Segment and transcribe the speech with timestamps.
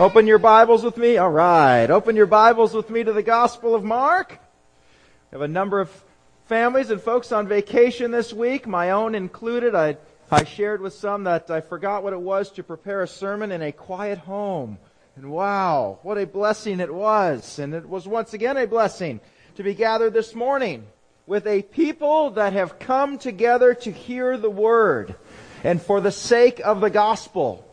[0.00, 1.18] Open your Bibles with me.
[1.18, 1.90] All right.
[1.90, 4.30] Open your Bibles with me to the Gospel of Mark.
[4.30, 5.90] We have a number of
[6.46, 9.74] families and folks on vacation this week, my own included.
[9.74, 9.98] I,
[10.30, 13.60] I shared with some that I forgot what it was to prepare a sermon in
[13.60, 14.78] a quiet home.
[15.16, 17.58] And wow, what a blessing it was.
[17.58, 19.20] And it was once again a blessing
[19.56, 20.86] to be gathered this morning
[21.26, 25.14] with a people that have come together to hear the word
[25.62, 27.69] and for the sake of the gospel.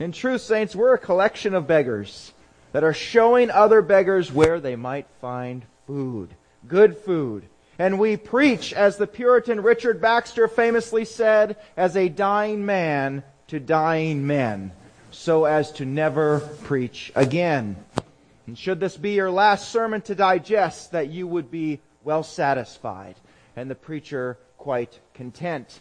[0.00, 2.32] In truth, saints, we're a collection of beggars
[2.70, 6.30] that are showing other beggars where they might find food.
[6.68, 7.44] Good food.
[7.80, 13.58] And we preach, as the Puritan Richard Baxter famously said, as a dying man to
[13.58, 14.72] dying men,
[15.10, 17.76] so as to never preach again.
[18.46, 23.16] And should this be your last sermon to digest, that you would be well satisfied
[23.56, 25.80] and the preacher quite content.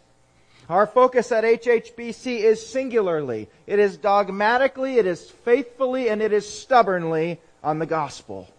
[0.70, 6.48] Our focus at HHBC is singularly, it is dogmatically, it is faithfully, and it is
[6.48, 8.50] stubbornly on the gospel.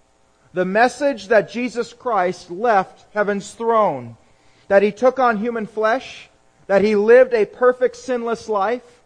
[0.54, 4.16] The message that Jesus Christ left heaven's throne,
[4.68, 6.30] that he took on human flesh,
[6.66, 9.02] that he lived a perfect sinless life,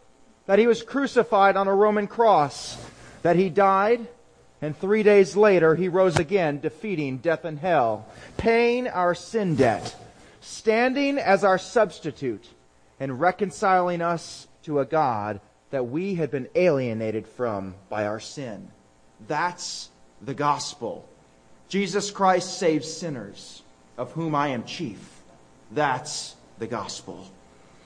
[0.47, 2.77] that he was crucified on a Roman cross,
[3.23, 4.07] that he died,
[4.61, 9.97] and three days later he rose again, defeating death and hell, paying our sin debt,
[10.41, 12.49] standing as our substitute,
[13.03, 18.71] and reconciling us to a God that we had been alienated from by our sin.
[19.27, 21.05] That's the gospel.
[21.69, 23.65] Jesus Christ saves sinners,
[23.99, 25.21] of whom I am chief.
[25.73, 27.27] That's the gospel.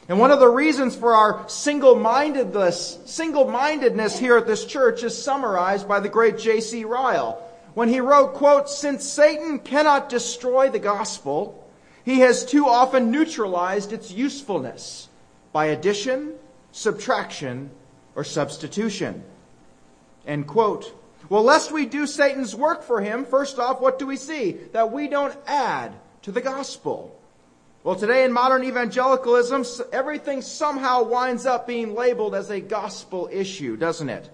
[0.06, 5.88] And one of the reasons for our single-mindedness, single-mindedness here at this church is summarized
[5.88, 6.84] by the great J.C.
[6.84, 11.65] Ryle when he wrote, quote, since Satan cannot destroy the gospel,
[12.06, 15.08] he has too often neutralized its usefulness
[15.52, 16.34] by addition,
[16.70, 17.68] subtraction,
[18.14, 19.24] or substitution.
[20.24, 20.94] End quote.
[21.28, 24.52] Well, lest we do Satan's work for him, first off, what do we see?
[24.72, 27.18] That we don't add to the gospel.
[27.82, 33.76] Well, today in modern evangelicalism, everything somehow winds up being labeled as a gospel issue,
[33.76, 34.30] doesn't it?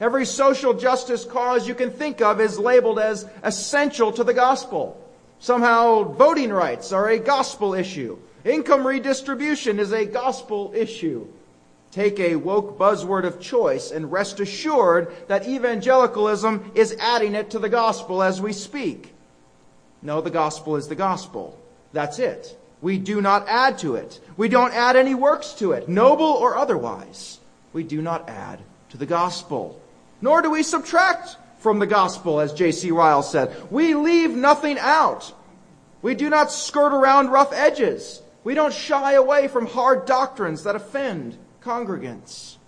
[0.00, 5.02] Every social justice cause you can think of is labeled as essential to the gospel.
[5.38, 8.18] Somehow voting rights are a gospel issue.
[8.44, 11.26] Income redistribution is a gospel issue.
[11.90, 17.58] Take a woke buzzword of choice and rest assured that evangelicalism is adding it to
[17.58, 19.14] the gospel as we speak.
[20.02, 21.58] No, the gospel is the gospel.
[21.92, 22.56] That's it.
[22.82, 24.20] We do not add to it.
[24.36, 27.40] We don't add any works to it, noble or otherwise.
[27.72, 28.60] We do not add
[28.90, 29.80] to the gospel.
[30.20, 32.92] Nor do we subtract from the gospel, as J.C.
[32.92, 33.52] Ryle said.
[33.72, 35.34] We leave nothing out.
[36.00, 38.22] We do not skirt around rough edges.
[38.44, 42.58] We don't shy away from hard doctrines that offend congregants.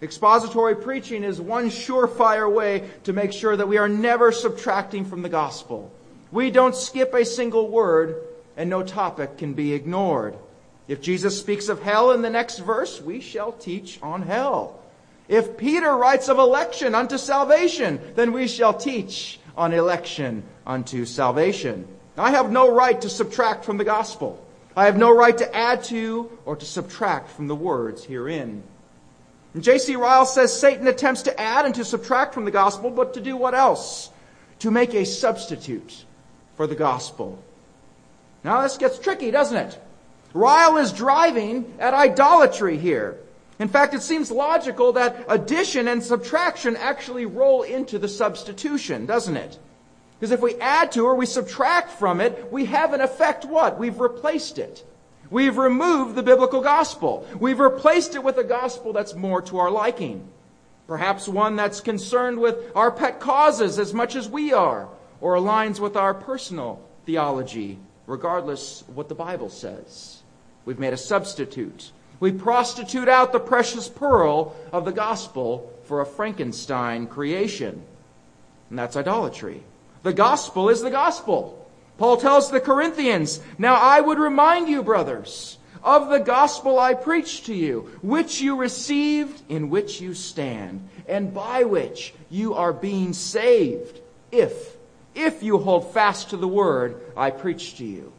[0.00, 5.20] Expository preaching is one surefire way to make sure that we are never subtracting from
[5.20, 5.92] the gospel.
[6.32, 8.16] We don't skip a single word
[8.56, 10.34] and no topic can be ignored.
[10.88, 14.80] If Jesus speaks of hell in the next verse, we shall teach on hell.
[15.28, 21.88] If Peter writes of election unto salvation, then we shall teach on election unto salvation.
[22.16, 24.42] I have no right to subtract from the gospel.
[24.76, 28.62] I have no right to add to or to subtract from the words herein.
[29.54, 29.96] And J.C.
[29.96, 33.36] Ryle says Satan attempts to add and to subtract from the gospel, but to do
[33.36, 34.10] what else?
[34.60, 36.04] To make a substitute
[36.56, 37.42] for the gospel.
[38.44, 39.78] Now this gets tricky, doesn't it?
[40.34, 43.18] Ryle is driving at idolatry here.
[43.58, 49.36] In fact, it seems logical that addition and subtraction actually roll into the substitution, doesn't
[49.36, 49.58] it?
[50.18, 53.78] Because if we add to or we subtract from it, we have in effect what?
[53.78, 54.84] We've replaced it.
[55.30, 57.26] We've removed the biblical gospel.
[57.38, 60.28] We've replaced it with a gospel that's more to our liking.
[60.86, 64.88] Perhaps one that's concerned with our pet causes as much as we are,
[65.20, 70.22] or aligns with our personal theology, regardless of what the Bible says.
[70.64, 71.90] We've made a substitute.
[72.20, 77.82] We prostitute out the precious pearl of the gospel for a Frankenstein creation.
[78.70, 79.62] And that's idolatry.
[80.02, 81.66] The gospel is the gospel.
[81.98, 87.46] Paul tells the Corinthians, Now I would remind you, brothers, of the gospel I preached
[87.46, 93.12] to you, which you received, in which you stand, and by which you are being
[93.12, 94.00] saved,
[94.32, 94.76] if,
[95.14, 98.12] if you hold fast to the word I preached to you,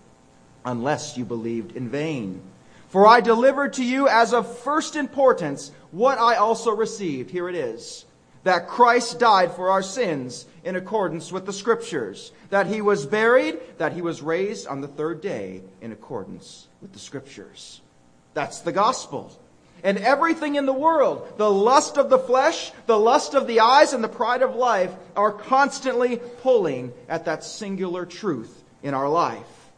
[0.65, 2.41] unless you believed in vain.
[2.89, 7.29] For I delivered to you as of first importance what I also received.
[7.29, 8.05] Here it is
[8.47, 13.59] that Christ died for our sins in accordance with the scriptures, that he was buried,
[13.77, 17.81] that he was raised on the third day in accordance with the scriptures.
[18.33, 19.37] That's the gospel.
[19.83, 23.91] And everything in the world, the lust of the flesh, the lust of the eyes,
[23.91, 29.71] and the pride of life are constantly pulling at that singular truth in our life.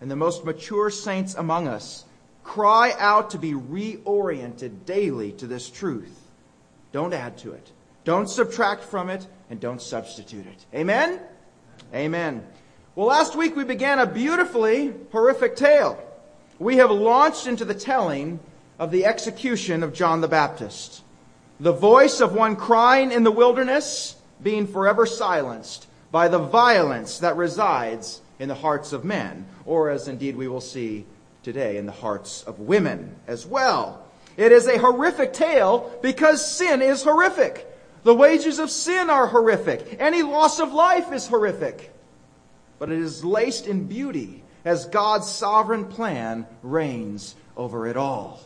[0.00, 2.05] And the most mature saints among us
[2.46, 6.30] cry out to be reoriented daily to this truth.
[6.92, 7.72] Don't add to it.
[8.04, 10.64] Don't subtract from it and don't substitute it.
[10.72, 11.20] Amen?
[11.92, 12.46] Amen.
[12.94, 16.02] Well, last week we began a beautifully horrific tale.
[16.58, 18.38] We have launched into the telling
[18.78, 21.02] of the execution of John the Baptist.
[21.58, 27.36] The voice of one crying in the wilderness being forever silenced by the violence that
[27.36, 31.06] resides in the hearts of men, or as indeed we will see
[31.46, 34.04] today, in the hearts of women as well.
[34.36, 37.72] It is a horrific tale because sin is horrific.
[38.02, 39.96] The wages of sin are horrific.
[40.00, 41.92] Any loss of life is horrific.
[42.80, 48.40] But it is laced in beauty as God's sovereign plan reigns over it all.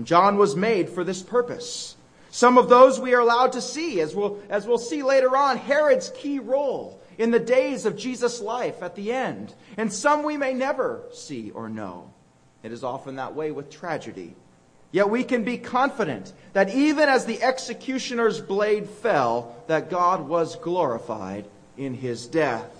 [0.00, 1.96] John was made for this purpose.
[2.30, 5.56] Some of those we are allowed to see, as we'll, as we'll see later on,
[5.56, 9.52] Herod's key role in the days of Jesus' life at the end.
[9.76, 12.12] And some we may never see or know.
[12.62, 14.34] It is often that way with tragedy.
[14.92, 20.56] Yet we can be confident that even as the executioner's blade fell, that God was
[20.56, 21.46] glorified
[21.76, 22.70] in his death.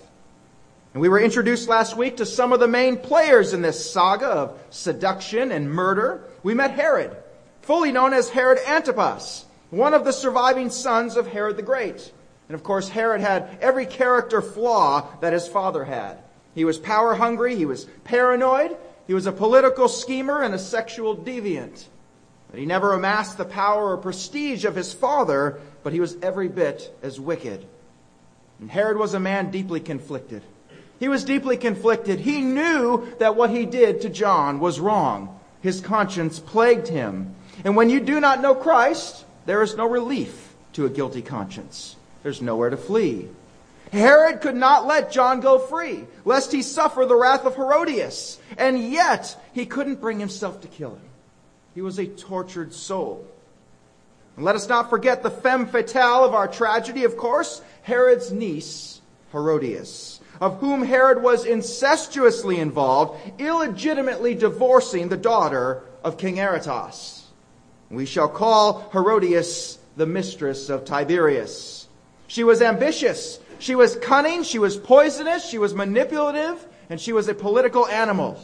[0.92, 4.26] And we were introduced last week to some of the main players in this saga
[4.26, 6.24] of seduction and murder.
[6.42, 7.16] We met Herod,
[7.62, 12.12] fully known as Herod Antipas, one of the surviving sons of Herod the Great.
[12.48, 16.18] And of course, Herod had every character flaw that his father had.
[16.56, 18.76] He was power hungry, he was paranoid,
[19.10, 21.84] he was a political schemer and a sexual deviant.
[22.48, 26.46] But he never amassed the power or prestige of his father, but he was every
[26.46, 27.66] bit as wicked.
[28.60, 30.44] And Herod was a man deeply conflicted.
[31.00, 32.20] He was deeply conflicted.
[32.20, 35.40] He knew that what he did to John was wrong.
[35.60, 37.34] His conscience plagued him.
[37.64, 41.96] And when you do not know Christ, there is no relief to a guilty conscience.
[42.22, 43.28] There's nowhere to flee.
[43.92, 48.38] Herod could not let John go free, lest he suffer the wrath of Herodias.
[48.56, 51.08] And yet, he couldn't bring himself to kill him.
[51.74, 53.26] He was a tortured soul.
[54.36, 59.00] And let us not forget the femme fatale of our tragedy, of course, Herod's niece,
[59.32, 67.26] Herodias of whom Herod was incestuously involved, illegitimately divorcing the daughter of King Aretas.
[67.90, 71.88] We shall call Herodias the mistress of Tiberius.
[72.26, 77.28] She was ambitious, she was cunning, she was poisonous, she was manipulative, and she was
[77.28, 78.38] a political animal.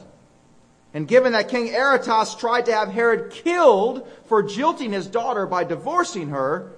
[0.94, 5.64] And given that King Aretas tried to have Herod killed for jilting his daughter by
[5.64, 6.72] divorcing her,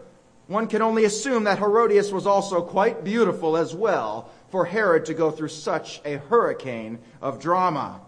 [0.49, 5.14] one can only assume that Herodias was also quite beautiful as well, for Herod to
[5.14, 8.00] go through such a hurricane of drama.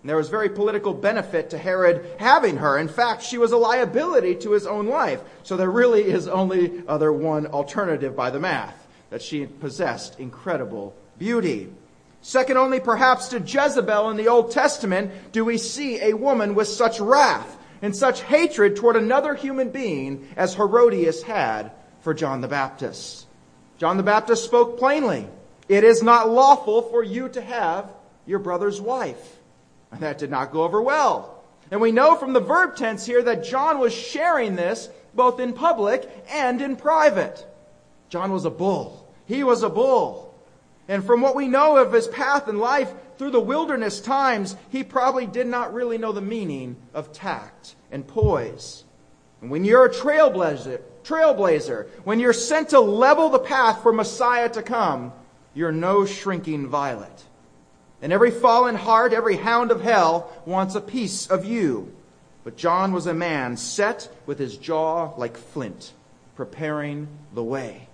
[0.00, 2.78] And there was very political benefit to Herod having her.
[2.78, 5.20] In fact, she was a liability to his own life.
[5.42, 10.94] So there really is only other one alternative by the math, that she possessed incredible
[11.18, 11.68] beauty.
[12.22, 16.68] Second only perhaps to Jezebel in the Old Testament do we see a woman with
[16.68, 21.70] such wrath and such hatred toward another human being as Herodias had
[22.00, 23.26] for John the Baptist.
[23.78, 25.28] John the Baptist spoke plainly.
[25.68, 27.92] It is not lawful for you to have
[28.26, 29.38] your brother's wife.
[29.92, 31.44] And that did not go over well.
[31.70, 35.52] And we know from the verb tense here that John was sharing this both in
[35.52, 37.44] public and in private.
[38.08, 39.12] John was a bull.
[39.26, 40.34] He was a bull.
[40.88, 44.84] And from what we know of his path in life through the wilderness times, he
[44.84, 48.84] probably did not really know the meaning of tact and poise.
[49.40, 54.48] And when you're a trailblazer, trailblazer, when you're sent to level the path for Messiah
[54.50, 55.12] to come,
[55.54, 57.24] you're no shrinking violet.
[58.02, 61.92] And every fallen heart, every hound of hell wants a piece of you.
[62.44, 65.92] But John was a man set with his jaw like flint,
[66.36, 67.85] preparing the way.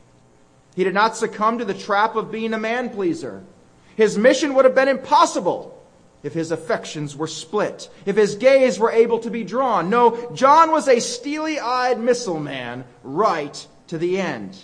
[0.74, 3.44] He did not succumb to the trap of being a man pleaser.
[3.96, 5.78] His mission would have been impossible
[6.22, 9.90] if his affections were split, if his gaze were able to be drawn.
[9.90, 14.56] No, John was a steely eyed missile man right to the end.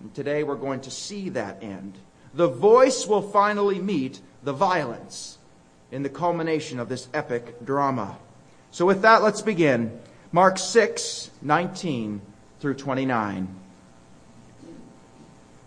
[0.00, 1.98] And today we're going to see that end
[2.34, 5.38] the voice will finally meet the violence
[5.90, 8.18] in the culmination of this epic drama.
[8.70, 9.98] So with that, let's begin.
[10.30, 12.20] Mark 6, 19
[12.60, 13.48] through 29.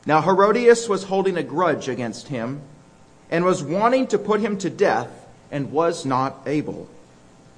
[0.05, 2.61] Now Herodias was holding a grudge against him
[3.29, 5.09] and was wanting to put him to death
[5.51, 6.89] and was not able.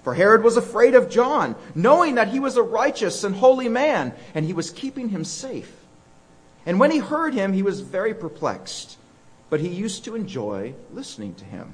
[0.03, 4.13] For Herod was afraid of John, knowing that he was a righteous and holy man,
[4.35, 5.71] and he was keeping him safe.
[6.65, 8.97] And when he heard him, he was very perplexed,
[9.49, 11.73] but he used to enjoy listening to him.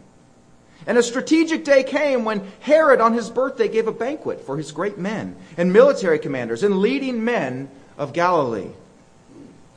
[0.85, 4.71] And a strategic day came when Herod on his birthday gave a banquet for his
[4.71, 8.71] great men and military commanders and leading men of Galilee.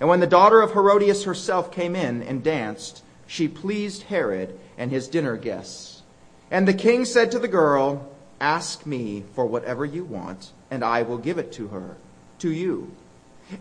[0.03, 4.91] And when the daughter of Herodias herself came in and danced, she pleased Herod and
[4.91, 6.03] his dinner guests.
[6.51, 11.03] And the king said to the girl, Ask me for whatever you want, and I
[11.03, 11.97] will give it to her,
[12.41, 12.91] to you.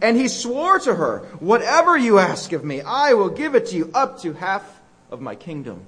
[0.02, 3.76] And he swore to her, Whatever you ask of me, I will give it to
[3.76, 4.82] you, up to half
[5.12, 5.86] of my kingdom.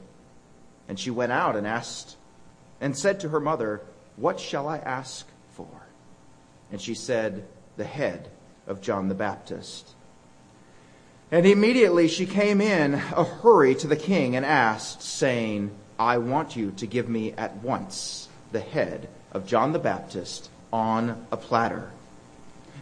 [0.88, 2.16] And she went out and asked,
[2.80, 3.82] and said to her mother,
[4.18, 5.88] What shall I ask for?
[6.72, 7.44] And she said,
[7.76, 8.30] The head
[8.68, 9.96] of John the Baptist.
[11.34, 16.56] And immediately she came in a hurry to the king and asked, saying, I want
[16.56, 21.90] you to give me at once the head of John the Baptist on a platter.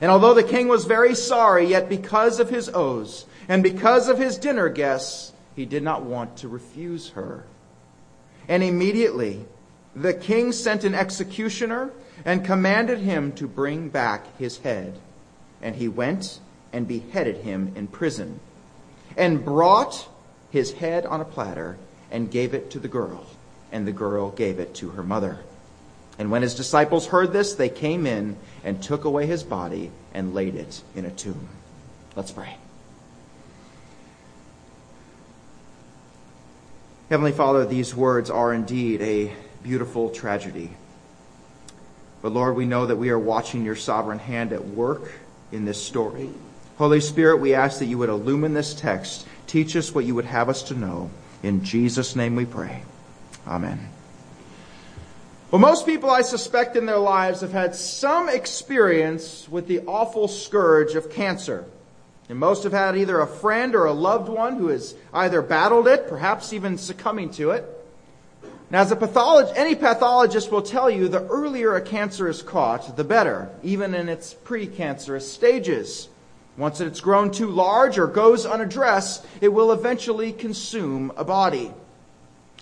[0.02, 4.18] And although the king was very sorry, yet because of his oaths and because of
[4.18, 7.46] his dinner guests, he did not want to refuse her.
[8.50, 9.46] And immediately
[9.96, 11.92] the king sent an executioner
[12.26, 15.00] and commanded him to bring back his head.
[15.62, 16.42] And he went
[16.74, 18.40] and beheaded him in prison,
[19.18, 20.08] and brought
[20.52, 21.78] his head on a platter
[22.12, 23.26] and gave it to the girl,
[23.72, 25.40] and the girl gave it to her mother.
[26.20, 30.34] And when his disciples heard this, they came in and took away his body and
[30.34, 31.48] laid it in a tomb.
[32.16, 32.58] Let's pray.
[37.10, 40.72] Heavenly Father, these words are indeed a beautiful tragedy.
[42.22, 45.12] But Lord, we know that we are watching your sovereign hand at work
[45.52, 46.30] in this story.
[46.82, 50.26] Holy Spirit, we ask that you would illumine this text, teach us what you would
[50.26, 51.12] have us to know.
[51.44, 52.82] In Jesus' name we pray.
[53.46, 53.88] Amen.
[55.52, 60.28] Well, most people, I suspect, in their lives have had some experience with the awful
[60.28, 61.66] scourge of cancer.
[62.30, 65.88] And most have had either a friend or a loved one who has either battled
[65.88, 67.64] it, perhaps even succumbing to it.
[68.72, 72.98] Now, as a pathologist, any pathologist will tell you the earlier a cancer is caught,
[72.98, 76.08] the better, even in its precancerous stages.
[76.62, 81.74] Once it's grown too large or goes unaddressed, it will eventually consume a body.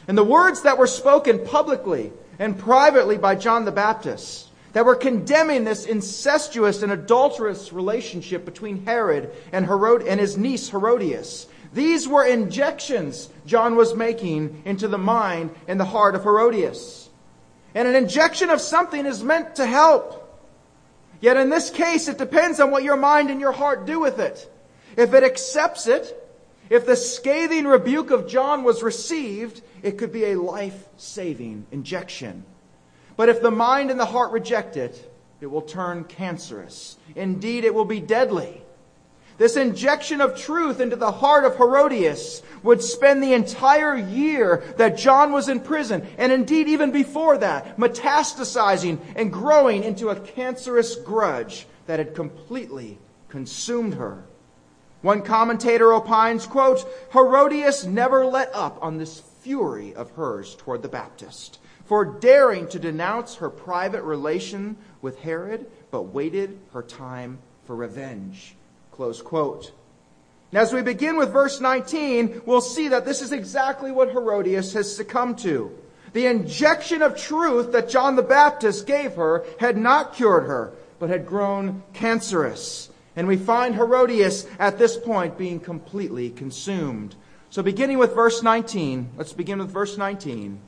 [0.07, 4.95] And the words that were spoken publicly and privately by John the Baptist that were
[4.95, 11.47] condemning this incestuous and adulterous relationship between Herod and, Herod- and his niece Herodias.
[11.73, 17.09] These were injections John was making into the mind and the heart of Herodias.
[17.75, 20.28] And an injection of something is meant to help.
[21.21, 24.19] Yet in this case, it depends on what your mind and your heart do with
[24.19, 24.49] it.
[24.95, 26.15] If it accepts it,
[26.69, 32.45] if the scathing rebuke of John was received, it could be a life saving injection.
[33.17, 35.11] But if the mind and the heart reject it,
[35.41, 36.97] it will turn cancerous.
[37.15, 38.61] Indeed, it will be deadly.
[39.39, 44.97] This injection of truth into the heart of Herodias would spend the entire year that
[44.97, 50.95] John was in prison, and indeed even before that, metastasizing and growing into a cancerous
[50.95, 54.25] grudge that had completely consumed her.
[55.01, 60.89] One commentator opines, quote, Herodias never let up on this fury of hers toward the
[60.89, 67.73] Baptist for daring to denounce her private relation with Herod, but waited her time for
[67.73, 68.57] revenge.
[68.99, 69.71] Close quote.
[70.51, 74.73] Now, as we begin with verse 19, we'll see that this is exactly what Herodias
[74.73, 75.71] has succumbed to.
[76.11, 81.09] The injection of truth that John the Baptist gave her had not cured her, but
[81.09, 82.89] had grown cancerous.
[83.15, 87.15] And we find Herodias at this point being completely consumed.
[87.51, 90.59] So beginning with verse 19, let's begin with verse 19.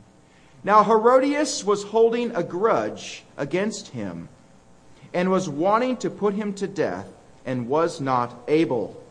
[0.63, 4.29] Now Herodias was holding a grudge against him
[5.13, 7.09] and was wanting to put him to death
[7.45, 9.01] and was not able.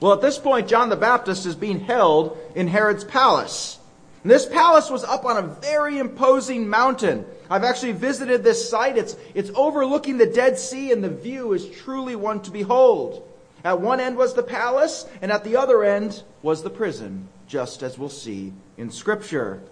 [0.00, 3.78] Well, at this point, John the Baptist is being held in Herod's palace.
[4.22, 7.26] And this palace was up on a very imposing mountain.
[7.50, 8.96] I've actually visited this site.
[8.96, 13.26] It's, it's overlooking the Dead Sea, and the view is truly one to behold.
[13.64, 17.82] At one end was the palace, and at the other end was the prison, just
[17.82, 19.62] as we'll see in Scripture.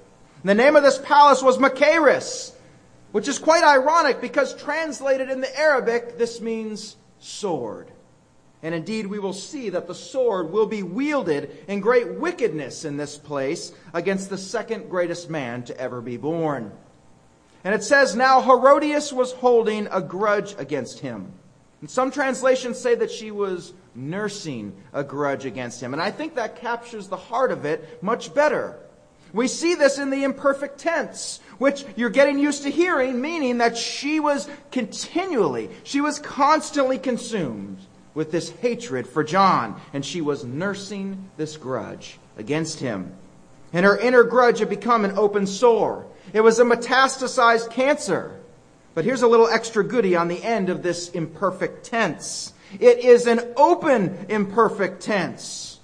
[0.45, 2.53] The name of this palace was Machaerus,
[3.13, 7.91] which is quite ironic because translated in the Arabic, this means sword.
[8.63, 12.97] And indeed, we will see that the sword will be wielded in great wickedness in
[12.97, 16.73] this place against the second greatest man to ever be born.
[17.63, 21.33] And it says, Now Herodias was holding a grudge against him.
[21.81, 25.93] And some translations say that she was nursing a grudge against him.
[25.93, 28.81] And I think that captures the heart of it much better.
[29.33, 33.77] We see this in the imperfect tense, which you're getting used to hearing, meaning that
[33.77, 37.79] she was continually, she was constantly consumed
[38.15, 43.13] with this hatred for John, and she was nursing this grudge against him.
[43.73, 46.07] And her inner grudge had become an open sore.
[46.33, 48.41] It was a metastasized cancer.
[48.95, 52.53] But here's a little extra goody on the end of this imperfect tense.
[52.81, 55.79] It is an open imperfect tense,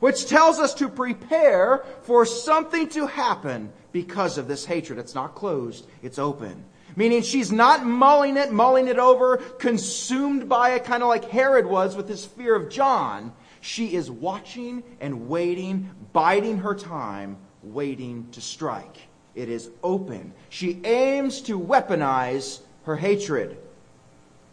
[0.00, 4.98] which tells us to prepare for something to happen because of this hatred.
[4.98, 6.66] It's not closed, it's open.
[6.96, 11.64] Meaning she's not mulling it, mulling it over, consumed by it, kind of like Herod
[11.64, 13.32] was with his fear of John.
[13.62, 18.98] She is watching and waiting, biding her time, waiting to strike.
[19.34, 20.34] It is open.
[20.50, 23.56] She aims to weaponize her hatred.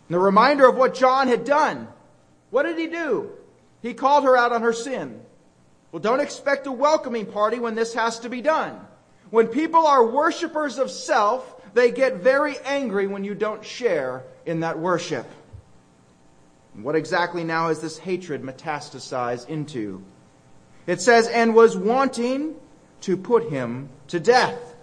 [0.07, 1.89] the reminder of what John had done.
[2.49, 3.29] What did he do?
[3.81, 5.19] He called her out on her sin.
[5.91, 8.79] Well, don't expect a welcoming party when this has to be done.
[9.33, 14.59] When people are worshippers of self, they get very angry when you don't share in
[14.59, 15.25] that worship.
[16.75, 20.03] What exactly now is this hatred metastasized into?
[20.85, 22.53] It says, and was wanting
[23.01, 24.75] to put him to death.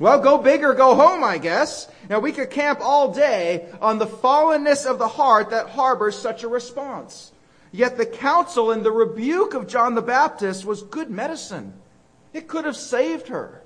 [0.00, 1.88] Well, go big or go home, I guess.
[2.10, 6.42] Now we could camp all day on the fallenness of the heart that harbors such
[6.42, 7.30] a response.
[7.70, 11.72] Yet the counsel and the rebuke of John the Baptist was good medicine.
[12.32, 13.62] It could have saved her.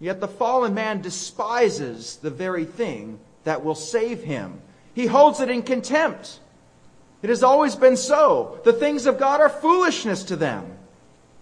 [0.00, 4.60] Yet the fallen man despises the very thing that will save him.
[4.94, 6.40] He holds it in contempt.
[7.22, 8.60] It has always been so.
[8.64, 10.78] The things of God are foolishness to them.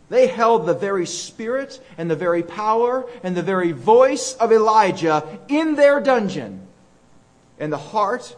[0.08, 5.40] They held the very spirit and the very power and the very voice of Elijah
[5.48, 6.66] in their dungeon.
[7.58, 8.36] And the heart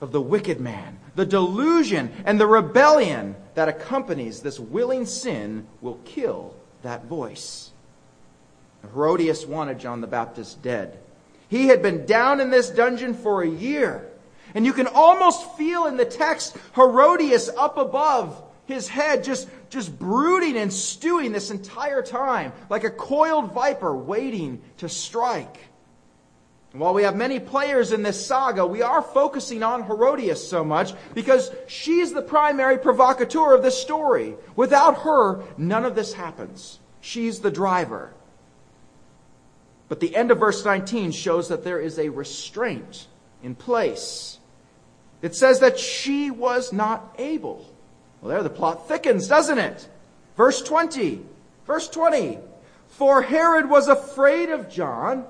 [0.00, 5.98] of the wicked man, the delusion and the rebellion that accompanies this willing sin will
[6.04, 7.72] kill that voice.
[8.82, 10.98] Herodias wanted John the Baptist dead.
[11.48, 14.06] He had been down in this dungeon for a year.
[14.54, 19.98] And you can almost feel in the text Herodias up above his head just, just
[19.98, 25.58] brooding and stewing this entire time, like a coiled viper waiting to strike.
[26.72, 30.62] And while we have many players in this saga, we are focusing on Herodias so
[30.64, 34.36] much because she's the primary provocateur of this story.
[34.54, 36.78] Without her, none of this happens.
[37.00, 38.12] She's the driver.
[39.88, 43.06] But the end of verse 19 shows that there is a restraint
[43.42, 44.38] in place.
[45.22, 47.66] It says that she was not able.
[48.20, 49.88] Well, there the plot thickens, doesn't it?
[50.36, 51.22] Verse 20.
[51.66, 52.38] Verse 20.
[52.88, 55.24] For Herod was afraid of John,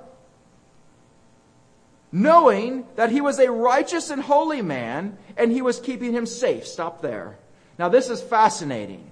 [2.11, 6.67] knowing that he was a righteous and holy man, and he was keeping him safe.
[6.67, 7.39] Stop there.
[7.79, 9.11] Now, this is fascinating.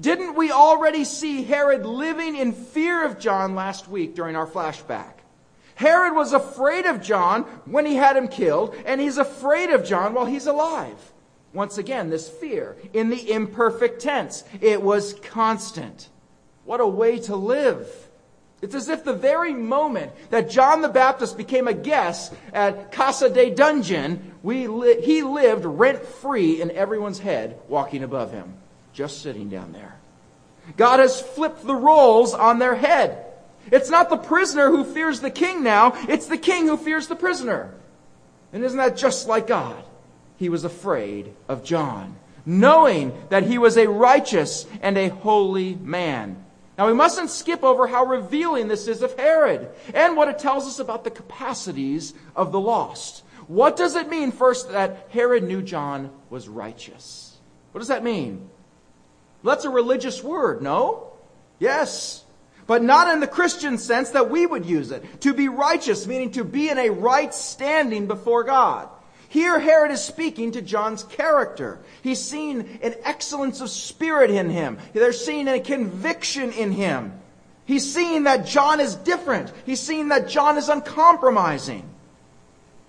[0.00, 5.14] Didn't we already see Herod living in fear of John last week during our flashback?
[5.74, 10.14] Herod was afraid of John when he had him killed, and he's afraid of John
[10.14, 11.12] while he's alive.
[11.52, 14.44] Once again, this fear in the imperfect tense.
[14.60, 16.08] It was constant.
[16.64, 17.88] What a way to live.
[18.60, 23.30] It's as if the very moment that John the Baptist became a guest at Casa
[23.30, 28.54] de Dungeon, we li- he lived rent free in everyone's head walking above him
[28.98, 29.94] just sitting down there.
[30.76, 33.26] God has flipped the roles on their head.
[33.70, 37.14] It's not the prisoner who fears the king now, it's the king who fears the
[37.14, 37.72] prisoner.
[38.52, 39.84] And isn't that just like God?
[40.36, 46.44] He was afraid of John, knowing that he was a righteous and a holy man.
[46.76, 50.66] Now we mustn't skip over how revealing this is of Herod and what it tells
[50.66, 53.22] us about the capacities of the lost.
[53.46, 57.36] What does it mean first that Herod knew John was righteous?
[57.70, 58.50] What does that mean?
[59.44, 61.12] That's a religious word, no?
[61.58, 62.24] Yes.
[62.66, 65.22] But not in the Christian sense that we would use it.
[65.22, 68.88] To be righteous, meaning to be in a right standing before God.
[69.30, 71.78] Here, Herod is speaking to John's character.
[72.02, 74.78] He's seen an excellence of spirit in him.
[74.94, 77.12] They're seeing a conviction in him.
[77.66, 79.52] He's seeing that John is different.
[79.66, 81.88] He's seeing that John is uncompromising.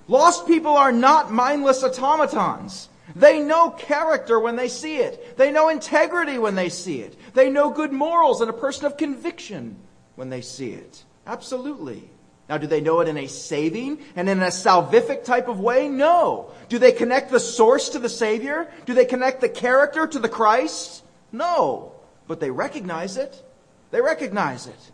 [0.08, 2.88] Lost people are not mindless automatons.
[3.16, 5.38] They know character when they see it.
[5.38, 7.16] They know integrity when they see it.
[7.34, 9.78] They know good morals and a person of conviction
[10.16, 11.04] when they see it.
[11.26, 12.10] Absolutely.
[12.48, 15.88] Now, do they know it in a saving and in a salvific type of way?
[15.88, 16.52] No.
[16.68, 18.68] Do they connect the source to the Savior?
[18.86, 21.04] Do they connect the character to the Christ?
[21.32, 21.94] No.
[22.28, 23.44] But they recognize it.
[23.92, 24.92] They recognize it.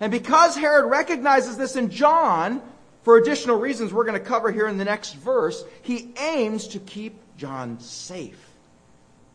[0.00, 2.62] And because Herod recognizes this in John,
[3.02, 6.80] for additional reasons we're going to cover here in the next verse, he aims to
[6.80, 8.50] keep John safe.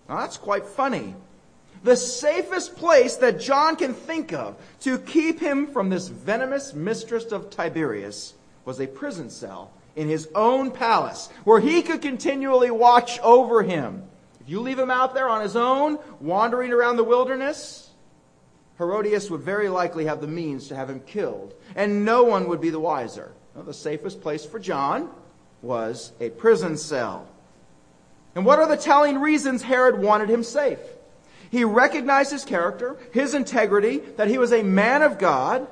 [0.08, 1.16] Now that's quite funny.
[1.84, 7.32] The safest place that John can think of to keep him from this venomous mistress
[7.32, 8.36] of Tiberias
[8.66, 14.04] was a prison cell in his own palace where he could continually watch over him.
[14.40, 17.90] If you leave him out there on his own, wandering around the wilderness,
[18.78, 22.60] Herodias would very likely have the means to have him killed, and no one would
[22.60, 23.32] be the wiser.
[23.56, 25.10] Well, the safest place for John
[25.62, 27.28] was a prison cell.
[28.36, 30.80] And what are the telling reasons Herod wanted him safe?
[31.52, 35.68] He recognized his character, his integrity, that he was a man of God.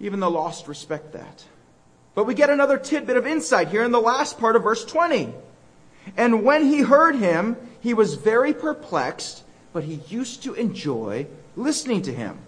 [0.00, 1.44] Even the lost respect that.
[2.16, 5.32] But we get another tidbit of insight here in the last part of verse 20.
[6.16, 12.02] And when he heard him, he was very perplexed, but he used to enjoy listening
[12.02, 12.38] to him.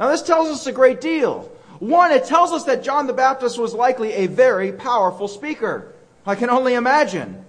[0.00, 1.50] Now, this tells us a great deal.
[1.78, 5.92] One, it tells us that John the Baptist was likely a very powerful speaker.
[6.26, 7.43] I can only imagine.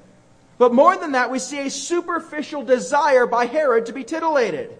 [0.57, 4.77] But more than that, we see a superficial desire by Herod to be titillated.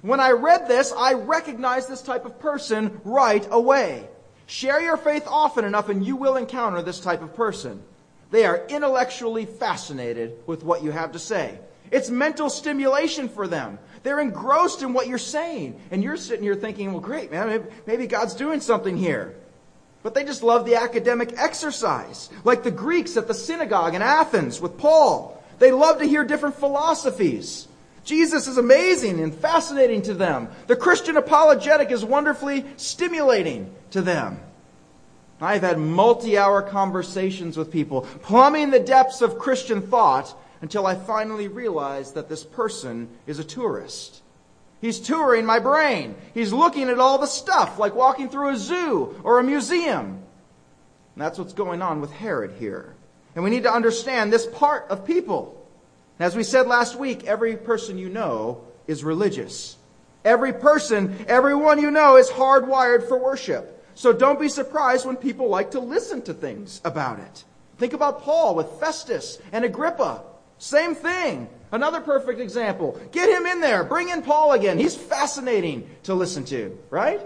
[0.00, 4.08] When I read this, I recognized this type of person right away.
[4.46, 7.82] Share your faith often enough and you will encounter this type of person.
[8.30, 11.58] They are intellectually fascinated with what you have to say.
[11.90, 13.78] It's mental stimulation for them.
[14.02, 15.78] They're engrossed in what you're saying.
[15.90, 19.36] And you're sitting here thinking, well, great, man, maybe God's doing something here.
[20.02, 24.60] But they just love the academic exercise, like the Greeks at the synagogue in Athens
[24.60, 25.42] with Paul.
[25.58, 27.68] They love to hear different philosophies.
[28.04, 30.48] Jesus is amazing and fascinating to them.
[30.66, 34.40] The Christian apologetic is wonderfully stimulating to them.
[35.40, 40.94] I've had multi hour conversations with people, plumbing the depths of Christian thought until I
[40.94, 44.21] finally realized that this person is a tourist.
[44.82, 46.16] He's touring my brain.
[46.34, 50.20] He's looking at all the stuff, like walking through a zoo or a museum.
[51.14, 52.94] And that's what's going on with Herod here.
[53.36, 55.64] And we need to understand this part of people.
[56.18, 59.76] As we said last week, every person you know is religious.
[60.24, 63.84] Every person, everyone you know is hardwired for worship.
[63.94, 67.44] So don't be surprised when people like to listen to things about it.
[67.78, 70.22] Think about Paul with Festus and Agrippa.
[70.58, 71.48] Same thing.
[71.72, 73.00] Another perfect example.
[73.12, 73.82] Get him in there.
[73.82, 74.78] Bring in Paul again.
[74.78, 77.20] He's fascinating to listen to, right?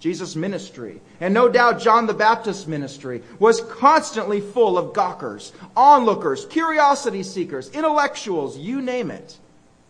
[0.00, 6.46] Jesus' ministry, and no doubt John the Baptist's ministry, was constantly full of gawkers, onlookers,
[6.46, 9.38] curiosity seekers, intellectuals, you name it.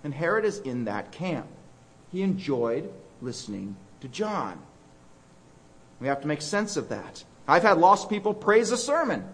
[0.05, 1.47] And Herod is in that camp.
[2.13, 4.59] He enjoyed listening to John.
[6.01, 7.25] We have to make sense of that.
[7.49, 9.25] I've had lost people praise a sermon.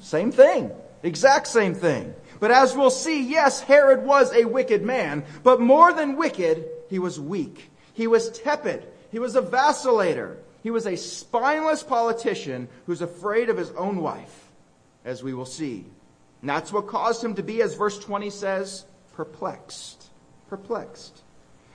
[0.00, 0.70] Same thing.
[1.02, 2.14] Exact same thing.
[2.38, 6.98] But as we'll see, yes, Herod was a wicked man, but more than wicked, he
[6.98, 7.70] was weak.
[7.92, 8.86] He was tepid.
[9.10, 10.36] He was a vacillator.
[10.62, 14.50] He was a spineless politician who's afraid of his own wife,
[15.04, 15.86] as we will see.
[16.40, 20.06] And that's what caused him to be, as verse 20 says, perplexed.
[20.48, 21.22] Perplexed.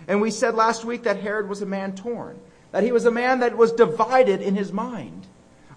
[0.08, 2.39] And we said last week that Herod was a man torn,
[2.71, 5.28] that he was a man that was divided in his mind.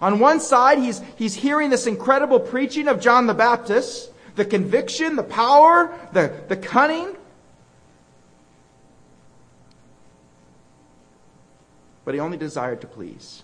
[0.01, 5.15] On one side, he's, he's hearing this incredible preaching of John the Baptist, the conviction,
[5.15, 7.15] the power, the, the cunning.
[12.03, 13.43] But he only desired to please.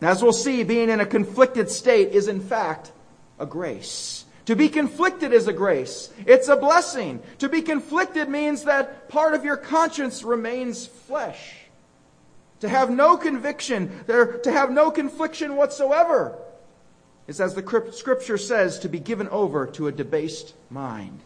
[0.00, 2.92] As we'll see, being in a conflicted state is in fact
[3.38, 4.24] a grace.
[4.46, 6.12] To be conflicted is a grace.
[6.26, 7.22] It's a blessing.
[7.38, 11.54] To be conflicted means that part of your conscience remains flesh.
[12.60, 16.36] To have no conviction, there, to have no confliction whatsoever
[17.32, 21.20] is, as the scripture says, to be given over to a debased mind.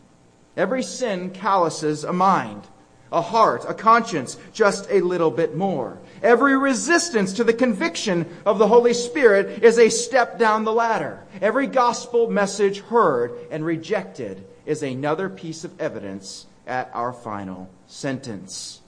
[0.56, 2.62] Every sin calluses a mind,
[3.10, 5.98] a heart, a conscience, just a little bit more.
[6.22, 11.24] Every resistance to the conviction of the Holy Spirit is a step down the ladder.
[11.42, 18.80] Every gospel message heard and rejected is another piece of evidence at our final sentence.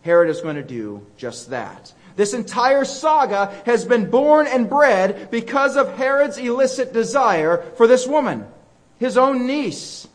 [0.00, 1.92] Herod is going to do just that.
[2.16, 8.06] This entire saga has been born and bred because of Herod's illicit desire for this
[8.06, 8.46] woman,
[8.98, 10.06] his own niece.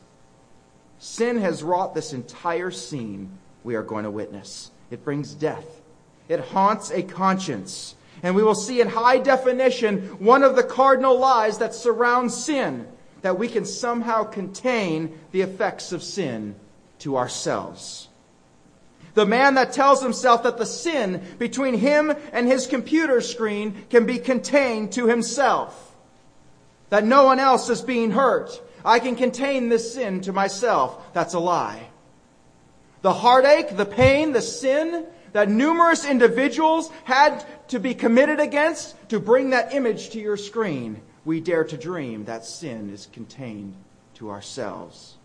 [1.00, 4.72] Sin has wrought this entire scene we are going to witness.
[4.90, 5.66] It brings death.
[6.30, 7.96] It haunts a conscience.
[8.24, 12.88] And we will see in high definition one of the cardinal lies that surround sin,
[13.22, 16.56] that we can somehow contain the effects of sin
[17.00, 18.10] to ourselves.
[19.18, 24.06] The man that tells himself that the sin between him and his computer screen can
[24.06, 25.96] be contained to himself.
[26.92, 28.62] That no one else is being hurt.
[28.86, 31.14] I can contain this sin to myself.
[31.14, 31.88] That's a lie.
[33.02, 39.20] The heartache, the pain, the sin that numerous individuals had to be committed against to
[39.20, 43.74] bring that image to your screen, we dare to dream that sin is contained
[44.14, 45.16] to ourselves.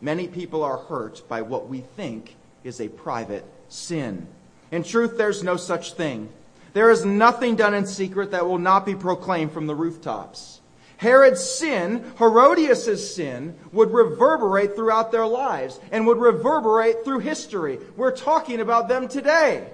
[0.00, 2.35] Many people are hurt by what we think
[2.66, 4.26] is a private sin.
[4.70, 6.28] In truth, there's no such thing.
[6.72, 10.60] There is nothing done in secret that will not be proclaimed from the rooftops.
[10.98, 17.78] Herod's sin, Herodias' sin, would reverberate throughout their lives and would reverberate through history.
[17.96, 19.68] We're talking about them today.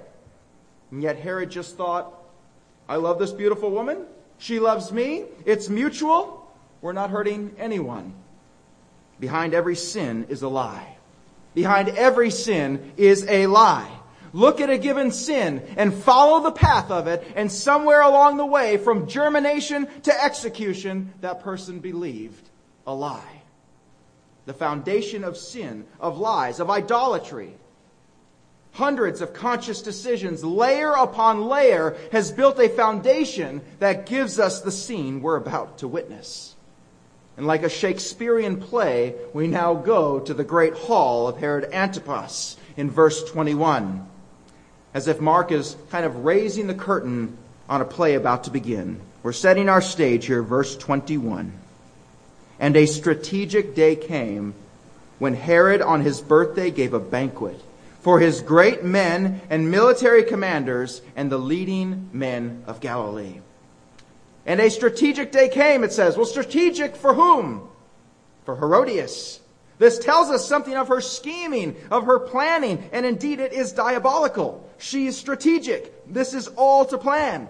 [0.91, 2.13] And yet Herod just thought,
[2.89, 4.05] I love this beautiful woman.
[4.39, 5.25] She loves me.
[5.47, 6.53] It's mutual.
[6.81, 8.15] We're not hurting anyone.
[9.21, 10.97] Behind every sin is a lie.
[11.55, 13.91] Behind every sin is a lie.
[14.33, 18.47] Look at a given sin and follow the path of it, and somewhere along the
[18.47, 22.49] way, from germination to execution, that person believed
[22.87, 23.43] a lie.
[24.47, 27.55] The foundation of sin, of lies, of idolatry.
[28.73, 34.73] Hundreds of conscious decisions, layer upon layer, has built a foundation that gives us the
[34.73, 36.57] scene we're about to witness.
[37.37, 42.57] And like a Shakespearean play, we now go to the great hall of Herod Antipas
[42.77, 44.09] in verse 21
[44.95, 47.37] as if Mark is kind of raising the curtain
[47.69, 49.01] on a play about to begin.
[49.23, 51.53] We're setting our stage here, verse 21.
[52.59, 54.55] And a strategic day came
[55.19, 57.61] when Herod on his birthday gave a banquet
[58.01, 63.41] for his great men and military commanders and the leading men of Galilee.
[64.45, 66.17] And a strategic day came, it says.
[66.17, 67.69] Well, strategic for whom?
[68.45, 69.41] For Herodias.
[69.79, 74.69] This tells us something of her scheming, of her planning, and indeed it is diabolical.
[74.79, 76.13] She is strategic.
[76.13, 77.49] This is all to plan.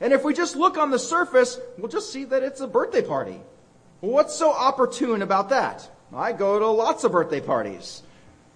[0.00, 3.02] And if we just look on the surface, we'll just see that it's a birthday
[3.02, 3.40] party.
[4.00, 5.88] Well, what's so opportune about that?
[6.14, 8.02] I go to lots of birthday parties.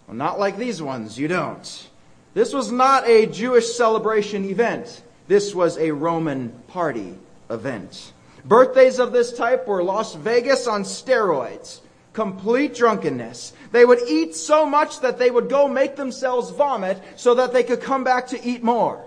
[0.07, 1.89] Well, not like these ones, you don't.
[2.35, 5.03] This was not a Jewish celebration event.
[5.27, 7.17] This was a Roman party
[7.51, 8.13] event.
[8.45, 11.81] Birthdays of this type were Las Vegas on steroids
[12.15, 13.53] complete drunkenness.
[13.73, 17.65] They would eat so much that they would go make themselves vomit so that they
[17.65, 19.05] could come back to eat more.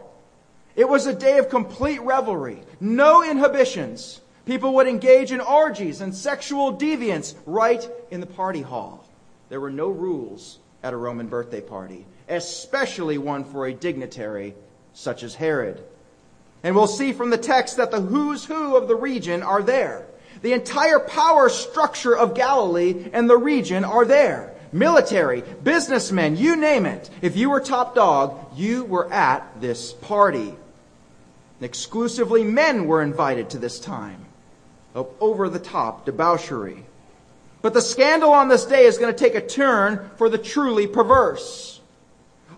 [0.75, 4.21] It was a day of complete revelry, no inhibitions.
[4.45, 9.03] People would engage in orgies and sexual deviance right in the party hall.
[9.49, 14.53] There were no rules at a Roman birthday party, especially one for a dignitary
[14.93, 15.83] such as Herod.
[16.63, 20.05] And we'll see from the text that the who's who of the region are there.
[20.41, 24.53] The entire power structure of Galilee and the region are there.
[24.71, 27.09] Military, businessmen, you name it.
[27.21, 30.53] If you were top dog, you were at this party.
[31.61, 34.25] Exclusively men were invited to this time
[34.93, 36.85] of over the top debauchery.
[37.61, 40.87] But the scandal on this day is going to take a turn for the truly
[40.87, 41.81] perverse.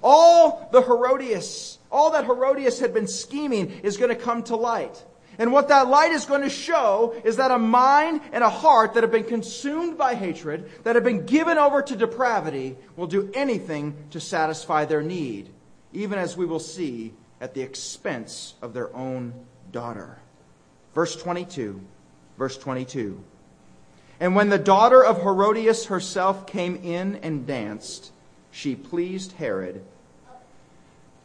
[0.04, 5.04] All the Herodias, all that Herodias had been scheming is going to come to light.
[5.38, 8.94] And what that light is going to show is that a mind and a heart
[8.94, 13.32] that have been consumed by hatred, that have been given over to depravity, will do
[13.34, 15.50] anything to satisfy their need,
[15.94, 19.34] even as we will see at the expense of their own
[19.72, 20.20] daughter.
[20.94, 21.80] Verse 22.
[22.38, 23.24] Verse 22.
[24.20, 28.12] And when the daughter of Herodias herself came in and danced,
[28.52, 29.86] she pleased Herod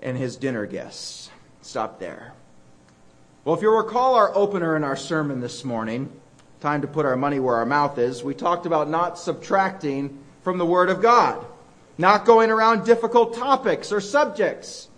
[0.04, 1.30] and his dinner guests.
[1.62, 2.34] Stop there.
[3.44, 6.12] Well, if you'll recall our opener in our sermon this morning,
[6.60, 10.58] time to put our money where our mouth is, we talked about not subtracting from
[10.58, 11.44] the Word of God,
[11.98, 14.88] not going around difficult topics or subjects.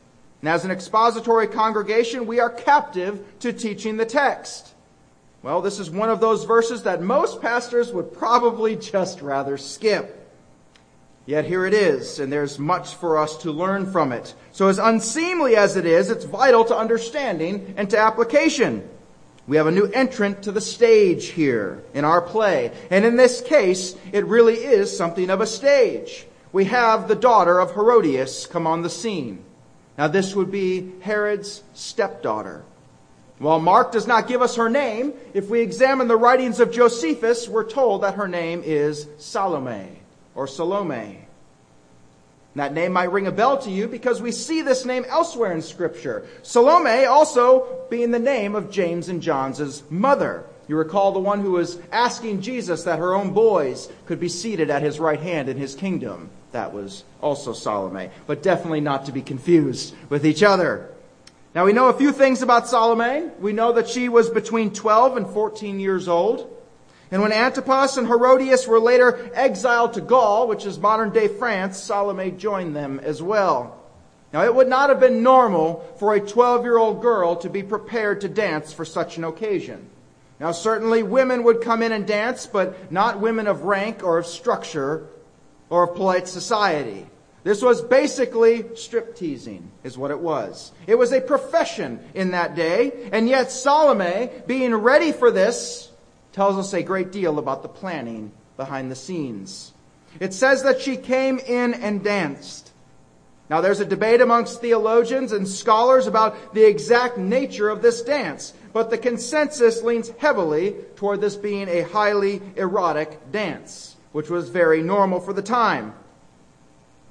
[0.43, 4.75] And as an expository congregation, we are captive to teaching the text.
[5.43, 10.26] Well, this is one of those verses that most pastors would probably just rather skip.
[11.27, 14.33] Yet here it is, and there's much for us to learn from it.
[14.53, 18.89] So as unseemly as it is, it's vital to understanding and to application.
[19.49, 22.71] We have a new entrant to the stage here in our play.
[22.91, 26.27] And in this case, it really is something of a stage.
[26.53, 29.45] We have the daughter of Herodias come on the scene.
[29.99, 32.65] Now this would be Herod's stepdaughter.
[33.39, 37.49] While Mark does not give us her name, if we examine the writings of Josephus,
[37.49, 40.06] we're told that her name is Salome
[40.37, 41.27] or Salome.
[42.55, 45.61] That name might ring a bell to you because we see this name elsewhere in
[45.61, 46.27] Scripture.
[46.43, 50.45] Salome also being the name of James and John's mother.
[50.67, 54.71] You recall the one who was asking Jesus that her own boys could be seated
[54.71, 56.31] at his right hand in his kingdom.
[56.53, 60.91] That was also Salome, but definitely not to be confused with each other.
[61.55, 63.31] Now we know a few things about Salome.
[63.39, 66.56] We know that she was between 12 and 14 years old.
[67.11, 71.79] And when Antipas and Herodias were later exiled to Gaul, which is modern day France,
[71.79, 73.81] Salome joined them as well.
[74.33, 77.63] Now, it would not have been normal for a 12 year old girl to be
[77.63, 79.89] prepared to dance for such an occasion.
[80.41, 84.27] Now, certainly women would come in and dance, but not women of rank or of
[84.27, 85.07] structure
[85.71, 87.07] or of polite society.
[87.45, 90.73] This was basically strip teasing, is what it was.
[90.89, 95.91] It was a profession in that day, and yet Salome, being ready for this,
[96.37, 99.73] tells us a great deal about the planning behind the scenes.
[100.21, 102.73] It says that she came in and danced.
[103.49, 108.53] Now there's a debate amongst theologians and scholars about the exact nature of this dance,
[108.75, 114.83] but the consensus leans heavily toward this being a highly erotic dance, which was very
[114.83, 115.95] normal for the time.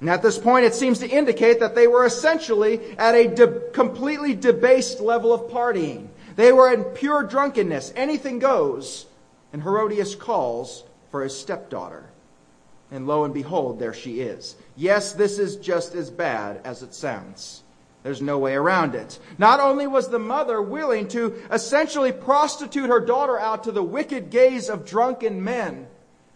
[0.00, 3.70] And at this point, it seems to indicate that they were essentially at a de-
[3.70, 6.06] completely debased level of partying.
[6.36, 7.92] They were in pure drunkenness.
[7.96, 9.06] Anything goes.
[9.56, 12.10] And Herodias calls for his stepdaughter.
[12.90, 14.54] And lo and behold, there she is.
[14.76, 17.62] Yes, this is just as bad as it sounds.
[18.02, 19.18] There's no way around it.
[19.38, 24.28] Not only was the mother willing to essentially prostitute her daughter out to the wicked
[24.28, 25.86] gaze of drunken men,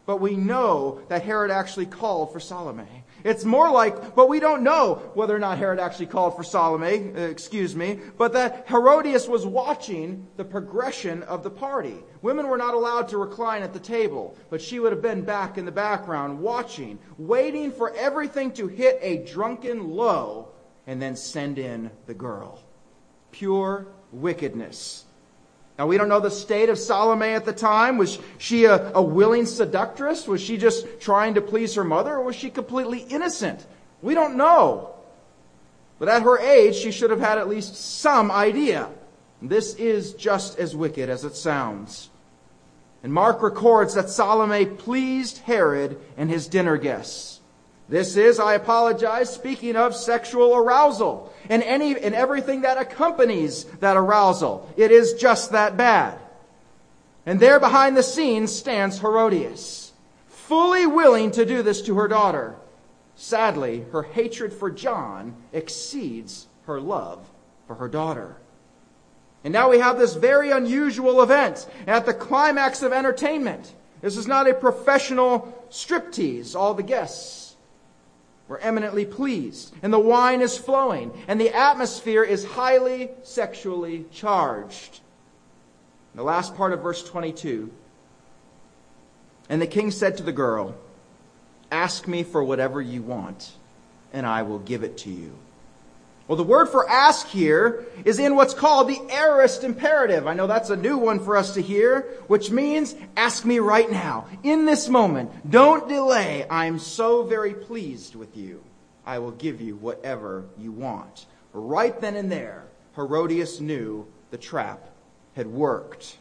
[0.06, 2.99] but we know that Herod actually called for Salome.
[3.24, 7.12] It's more like, but we don't know whether or not Herod actually called for Salome,
[7.14, 11.96] uh, excuse me, but that Herodias was watching the progression of the party.
[12.22, 15.58] Women were not allowed to recline at the table, but she would have been back
[15.58, 20.48] in the background watching, waiting for everything to hit a drunken low
[20.86, 22.62] and then send in the girl.
[23.30, 25.04] Pure wickedness.
[25.80, 27.96] Now, we don't know the state of Salome at the time.
[27.96, 30.28] Was she a, a, willing seductress?
[30.28, 32.16] Was she just trying to please her mother?
[32.16, 33.64] Or was she completely innocent?
[34.02, 34.94] We don't know.
[35.98, 38.90] But at her age, she should have had at least some idea.
[39.40, 42.10] This is just as wicked as it sounds.
[43.02, 47.39] And Mark records that Salome pleased Herod and his dinner guests.
[47.90, 53.96] This is, I apologize, speaking of sexual arousal and any and everything that accompanies that
[53.96, 54.72] arousal.
[54.76, 56.16] It is just that bad.
[57.26, 59.90] And there behind the scenes stands Herodias,
[60.28, 62.54] fully willing to do this to her daughter.
[63.16, 67.28] Sadly, her hatred for John exceeds her love
[67.66, 68.36] for her daughter.
[69.42, 73.74] And now we have this very unusual event at the climax of entertainment.
[74.00, 76.54] This is not a professional striptease.
[76.54, 77.39] All the guests
[78.50, 84.98] we're eminently pleased, and the wine is flowing, and the atmosphere is highly sexually charged.
[86.12, 87.70] In The last part of verse 22
[89.48, 90.74] And the king said to the girl,
[91.70, 93.52] Ask me for whatever you want,
[94.12, 95.32] and I will give it to you.
[96.30, 100.28] Well, the word for ask here is in what's called the aorist imperative.
[100.28, 103.90] I know that's a new one for us to hear, which means ask me right
[103.90, 105.50] now, in this moment.
[105.50, 106.46] Don't delay.
[106.48, 108.62] I'm so very pleased with you.
[109.04, 111.26] I will give you whatever you want.
[111.52, 112.62] Right then and there,
[112.94, 114.88] Herodias knew the trap
[115.34, 116.16] had worked.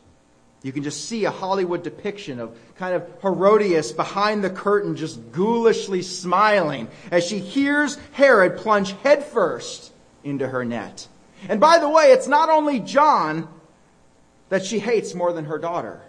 [0.63, 5.32] You can just see a Hollywood depiction of kind of Herodias behind the curtain just
[5.32, 9.93] ghoulishly smiling as she hears Herod plunge headfirst
[10.30, 11.08] into her net.
[11.48, 13.48] And by the way, it's not only John
[14.50, 16.02] that she hates more than her daughter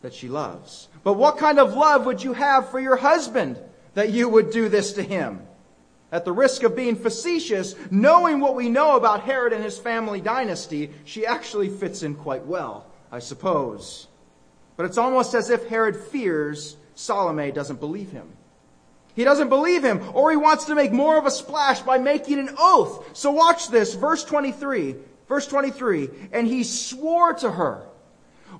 [0.00, 0.88] that she loves.
[1.04, 3.58] But what kind of love would you have for your husband
[3.94, 5.42] that you would do this to him?
[6.10, 10.20] At the risk of being facetious, knowing what we know about Herod and his family
[10.20, 14.08] dynasty, she actually fits in quite well, I suppose.
[14.76, 18.28] But it's almost as if Herod fears Salome doesn't believe him.
[19.14, 22.38] He doesn't believe him, or he wants to make more of a splash by making
[22.38, 23.16] an oath.
[23.16, 24.96] So watch this, verse 23.
[25.28, 26.08] Verse 23.
[26.32, 27.86] And he swore to her,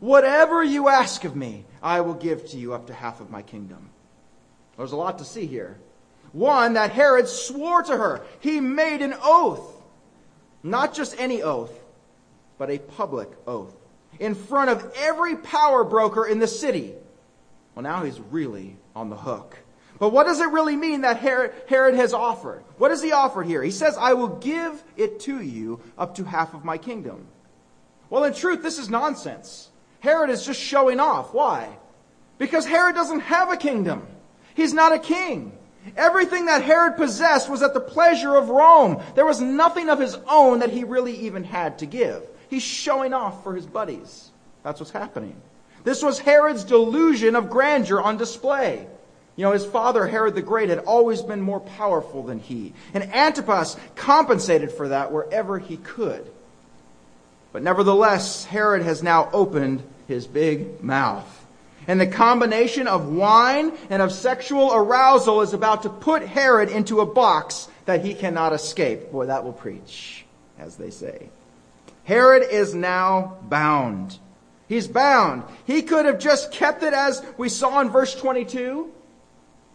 [0.00, 3.42] Whatever you ask of me, I will give to you up to half of my
[3.42, 3.90] kingdom.
[4.76, 5.78] There's a lot to see here.
[6.32, 8.22] One, that Herod swore to her.
[8.40, 9.82] He made an oath.
[10.62, 11.72] Not just any oath,
[12.58, 13.74] but a public oath.
[14.18, 16.94] In front of every power broker in the city.
[17.74, 19.58] Well, now he's really on the hook.
[20.02, 22.64] But what does it really mean that Herod has offered?
[22.76, 23.62] What does he offer here?
[23.62, 27.28] He says, I will give it to you up to half of my kingdom.
[28.10, 29.70] Well, in truth, this is nonsense.
[30.00, 31.32] Herod is just showing off.
[31.32, 31.68] Why?
[32.36, 34.08] Because Herod doesn't have a kingdom.
[34.56, 35.56] He's not a king.
[35.96, 39.00] Everything that Herod possessed was at the pleasure of Rome.
[39.14, 42.26] There was nothing of his own that he really even had to give.
[42.50, 44.32] He's showing off for his buddies.
[44.64, 45.40] That's what's happening.
[45.84, 48.88] This was Herod's delusion of grandeur on display.
[49.36, 52.74] You know, his father, Herod the Great, had always been more powerful than he.
[52.92, 56.30] And Antipas compensated for that wherever he could.
[57.52, 61.38] But nevertheless, Herod has now opened his big mouth.
[61.86, 67.00] And the combination of wine and of sexual arousal is about to put Herod into
[67.00, 69.10] a box that he cannot escape.
[69.10, 70.24] Boy, that will preach,
[70.58, 71.28] as they say.
[72.04, 74.18] Herod is now bound.
[74.68, 75.42] He's bound.
[75.66, 78.92] He could have just kept it as we saw in verse 22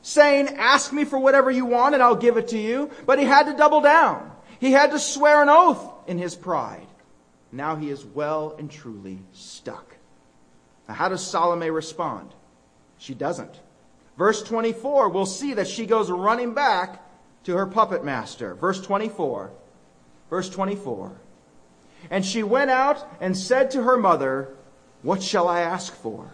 [0.08, 2.90] saying, ask me for whatever you want and I'll give it to you.
[3.06, 4.32] But he had to double down.
[4.60, 6.88] He had to swear an oath in his pride.
[7.52, 9.98] Now he is well and truly stuck.
[10.88, 12.34] Now, how does Salome respond?
[12.98, 13.60] She doesn't.
[14.18, 17.04] Verse 24, we'll see that she goes running back
[17.44, 18.56] to her puppet master.
[18.56, 19.52] Verse 24.
[20.30, 21.20] Verse 24.
[22.10, 24.56] And she went out and said to her mother,
[25.02, 26.32] What shall I ask for?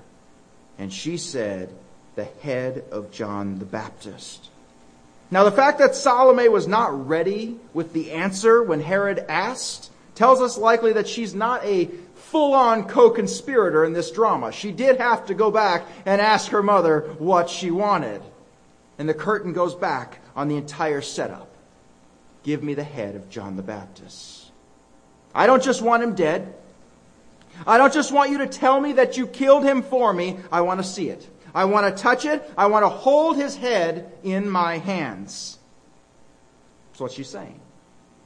[0.78, 1.74] And she said,
[2.16, 4.49] The head of John the Baptist.
[5.32, 10.41] Now, the fact that Salome was not ready with the answer when Herod asked tells
[10.41, 14.51] us likely that she's not a full on co conspirator in this drama.
[14.51, 18.22] She did have to go back and ask her mother what she wanted.
[18.97, 21.49] And the curtain goes back on the entire setup.
[22.43, 24.51] Give me the head of John the Baptist.
[25.34, 26.53] I don't just want him dead.
[27.66, 30.38] I don't just want you to tell me that you killed him for me.
[30.51, 31.28] I want to see it.
[31.54, 32.49] I want to touch it.
[32.58, 35.60] I want to hold his head in my hands.
[36.89, 37.60] That's what she's saying.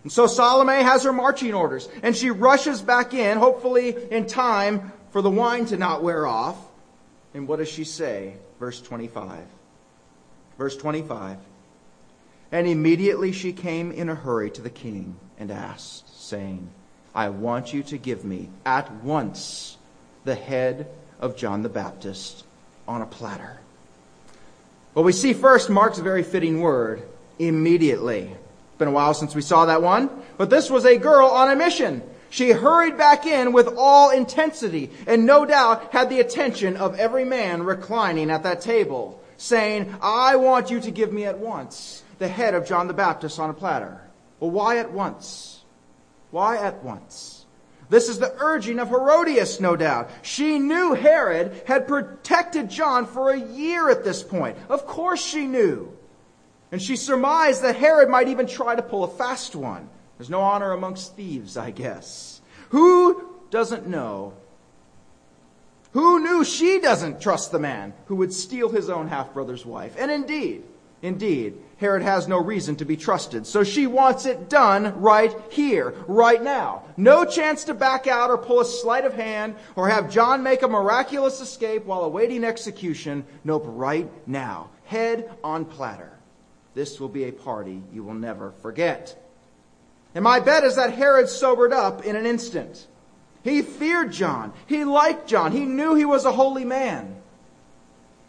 [0.03, 4.93] And so Salome has her marching orders, and she rushes back in, hopefully in time
[5.11, 6.57] for the wine to not wear off.
[7.33, 8.35] And what does she say?
[8.59, 9.43] Verse 25.
[10.57, 11.37] Verse 25.
[12.51, 16.69] And immediately she came in a hurry to the king and asked, saying,
[17.13, 19.77] I want you to give me at once
[20.23, 20.87] the head
[21.19, 22.45] of John the Baptist
[22.87, 23.59] on a platter.
[24.93, 27.03] Well, we see first Mark's very fitting word,
[27.37, 28.21] immediately.
[28.21, 31.51] It's been a while since we saw that one, but this was a girl on
[31.51, 32.01] a mission.
[32.29, 37.25] She hurried back in with all intensity and no doubt had the attention of every
[37.25, 42.27] man reclining at that table, saying, I want you to give me at once the
[42.27, 44.01] head of John the Baptist on a platter.
[44.39, 45.61] Well, why at once?
[46.31, 47.36] Why at once?
[47.89, 50.09] This is the urging of Herodias, no doubt.
[50.21, 54.57] She knew Herod had protected John for a year at this point.
[54.69, 55.97] Of course she knew.
[56.71, 59.89] And she surmised that Herod might even try to pull a fast one.
[60.17, 62.41] There's no honor amongst thieves, I guess.
[62.69, 64.33] Who doesn't know?
[65.93, 69.95] Who knew she doesn't trust the man who would steal his own half brother's wife?
[69.97, 70.63] And indeed,
[71.01, 73.45] indeed, Herod has no reason to be trusted.
[73.45, 76.83] So she wants it done right here, right now.
[76.97, 80.63] No chance to back out or pull a sleight of hand or have John make
[80.63, 83.25] a miraculous escape while awaiting execution.
[83.43, 84.69] Nope, right now.
[84.85, 86.11] Head on platter.
[86.73, 89.15] This will be a party you will never forget.
[90.15, 92.87] And my bet is that Herod sobered up in an instant.
[93.43, 94.51] He feared John.
[94.65, 95.51] He liked John.
[95.51, 97.16] He knew he was a holy man.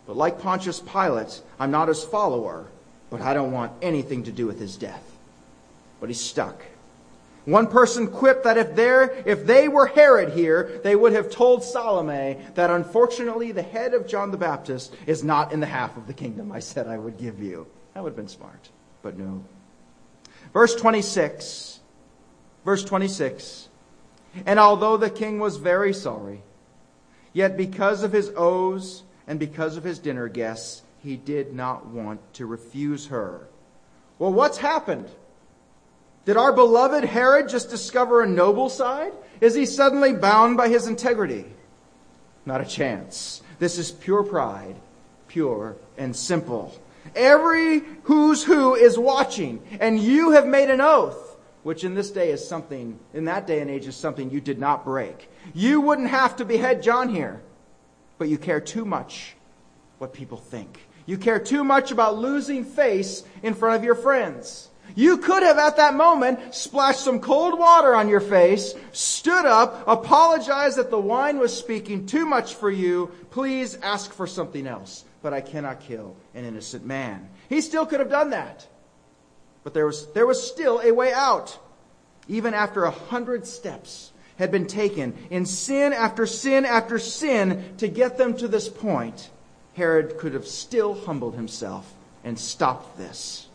[0.08, 2.66] But like Pontius Pilate, I'm not his follower
[3.10, 5.02] but I don't want anything to do with his death.
[6.00, 6.62] But he's stuck.
[7.44, 12.36] One person quipped that if, if they were Herod here, they would have told Salome
[12.54, 16.12] that unfortunately the head of John the Baptist is not in the half of the
[16.12, 17.66] kingdom I said I would give you.
[17.94, 18.68] That would have been smart,
[19.02, 19.42] but no.
[20.52, 21.80] Verse 26.
[22.66, 23.68] Verse 26.
[24.44, 26.42] And although the king was very sorry,
[27.32, 32.20] yet because of his oaths and because of his dinner guests, he did not want
[32.34, 33.46] to refuse her.
[34.18, 35.08] Well, what's happened?
[36.24, 39.12] Did our beloved Herod just discover a noble side?
[39.40, 41.44] Is he suddenly bound by his integrity?
[42.44, 43.42] Not a chance.
[43.58, 44.76] This is pure pride,
[45.28, 46.74] pure and simple.
[47.14, 52.30] Every who's who is watching, and you have made an oath, which in this day
[52.30, 55.30] is something, in that day and age is something you did not break.
[55.54, 57.42] You wouldn't have to behead John here,
[58.18, 59.34] but you care too much
[59.98, 60.80] what people think.
[61.06, 64.68] You care too much about losing face in front of your friends.
[64.94, 69.84] You could have at that moment splashed some cold water on your face, stood up,
[69.86, 73.10] apologized that the wine was speaking too much for you.
[73.30, 75.04] Please ask for something else.
[75.22, 77.28] But I cannot kill an innocent man.
[77.48, 78.66] He still could have done that.
[79.64, 81.58] But there was, there was still a way out.
[82.28, 87.88] Even after a hundred steps had been taken in sin after sin after sin to
[87.88, 89.30] get them to this point,
[89.74, 91.92] Herod could have still humbled himself
[92.24, 93.48] and stopped this.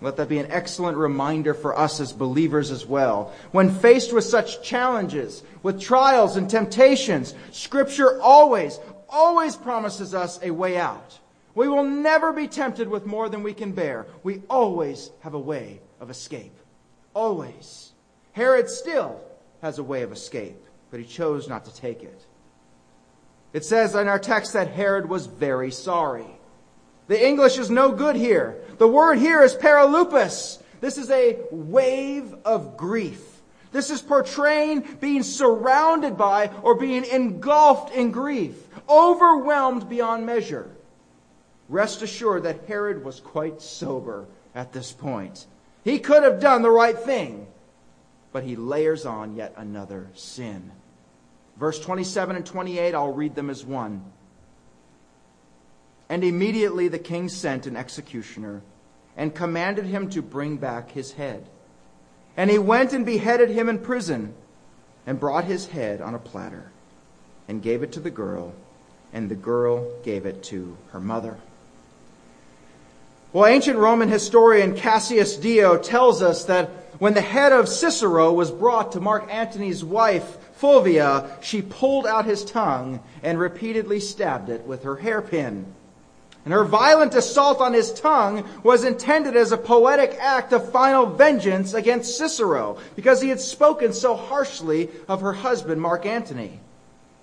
[0.00, 3.32] Let that be an excellent reminder for us as believers as well.
[3.52, 10.50] When faced with such challenges, with trials and temptations, Scripture always, always promises us a
[10.50, 11.18] way out.
[11.54, 14.06] We will never be tempted with more than we can bear.
[14.22, 16.54] We always have a way of escape.
[17.14, 17.92] Always.
[18.32, 19.20] Herod still
[19.64, 22.26] has a way of escape, but he chose not to take it.
[23.54, 26.26] It says in our text that Herod was very sorry.
[27.06, 28.60] The English is no good here.
[28.76, 30.62] The word here is perilupos.
[30.82, 33.40] This is a wave of grief.
[33.72, 40.70] This is portraying being surrounded by or being engulfed in grief, overwhelmed beyond measure.
[41.70, 45.46] Rest assured that Herod was quite sober at this point.
[45.84, 47.46] He could have done the right thing,
[48.34, 50.72] but he layers on yet another sin.
[51.56, 54.02] Verse 27 and 28, I'll read them as one.
[56.08, 58.62] And immediately the king sent an executioner
[59.16, 61.46] and commanded him to bring back his head.
[62.36, 64.34] And he went and beheaded him in prison
[65.06, 66.72] and brought his head on a platter
[67.46, 68.52] and gave it to the girl,
[69.12, 71.36] and the girl gave it to her mother.
[73.32, 78.50] Well, ancient Roman historian Cassius Dio tells us that when the head of Cicero was
[78.50, 84.62] brought to Mark Antony's wife, Fulvia, she pulled out his tongue and repeatedly stabbed it
[84.66, 85.66] with her hairpin.
[86.44, 91.06] And her violent assault on his tongue was intended as a poetic act of final
[91.06, 96.60] vengeance against Cicero because he had spoken so harshly of her husband, Mark Antony.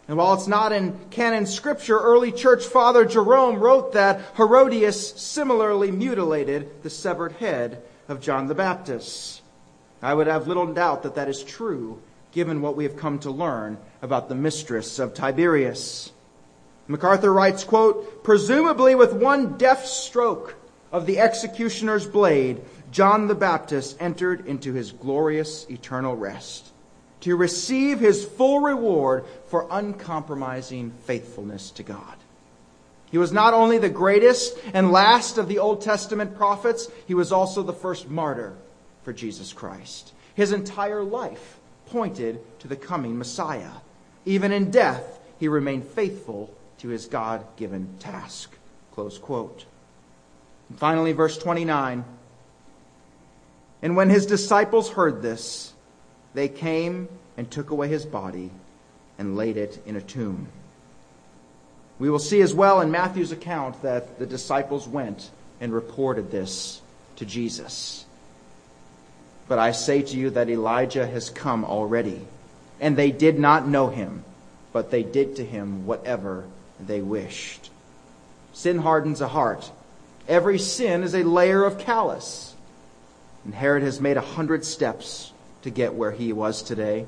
[0.07, 5.91] And while it's not in canon scripture, early church father Jerome wrote that Herodias similarly
[5.91, 9.41] mutilated the severed head of John the Baptist.
[10.02, 13.32] I would have little doubt that that is true given what we have come to
[13.32, 16.12] learn about the mistress of Tiberius.
[16.88, 20.56] MacArthur writes, quote, presumably with one deft stroke
[20.91, 26.68] of the executioner's blade, John the Baptist entered into his glorious eternal rest
[27.22, 32.18] to receive his full reward for uncompromising faithfulness to God.
[33.12, 37.32] He was not only the greatest and last of the Old Testament prophets, he was
[37.32, 38.56] also the first martyr
[39.04, 40.14] for Jesus Christ.
[40.36, 43.72] His entire life pointed to the coming Messiah.
[44.26, 48.56] Even in death, he remained faithful to his God given task.
[48.93, 49.66] Close quote.
[50.70, 52.06] And finally, verse 29.
[53.82, 55.74] And when his disciples heard this,
[56.34, 58.52] they came and took away his body
[59.18, 60.47] and laid it in a tomb.
[61.99, 65.30] We will see as well in Matthew's account that the disciples went
[65.60, 66.82] and reported this
[67.18, 68.06] to Jesus.
[69.52, 72.26] But I say to you that Elijah has come already,
[72.80, 74.24] and they did not know him,
[74.72, 76.45] but they did to him whatever
[76.80, 77.70] they wished.
[78.54, 79.70] Sin hardens a heart.
[80.26, 82.56] Every sin is a layer of callous.
[83.43, 85.34] And Herod has made a hundred steps
[85.64, 87.06] to get where he was today.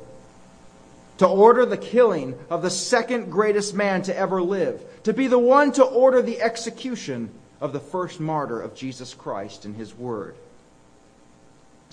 [1.19, 4.83] To order the killing of the second greatest man to ever live.
[5.03, 7.29] To be the one to order the execution
[7.61, 10.35] of the first martyr of Jesus Christ in his word.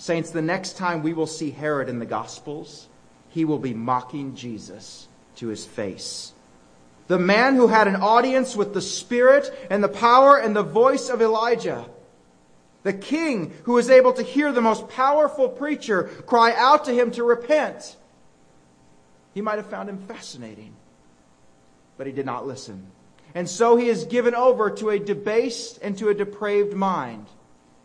[0.01, 2.89] Saints, the next time we will see Herod in the Gospels,
[3.29, 6.33] he will be mocking Jesus to his face
[7.11, 11.09] the man who had an audience with the Spirit and the power and the voice
[11.09, 11.85] of Elijah.
[12.85, 17.11] The king who was able to hear the most powerful preacher cry out to him
[17.11, 17.97] to repent.
[19.35, 20.77] He might have found him fascinating,
[21.99, 22.87] but he did not listen.
[23.35, 27.27] And so he is given over to a debased and to a depraved mind.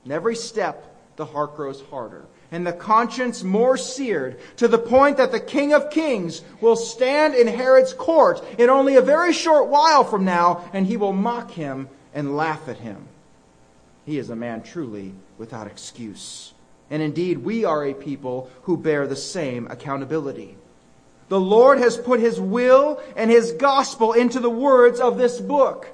[0.03, 5.18] And every step, the heart grows harder and the conscience more seared to the point
[5.18, 9.68] that the King of Kings will stand in Herod's court in only a very short
[9.68, 13.07] while from now and he will mock him and laugh at him.
[14.05, 16.53] He is a man truly without excuse.
[16.89, 20.55] And indeed, we are a people who bear the same accountability.
[21.30, 25.88] The Lord has put his will and his gospel into the words of this book.